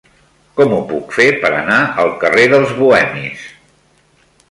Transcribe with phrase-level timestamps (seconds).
[0.59, 3.49] Com ho puc fer per anar al carrer dels Bohemis?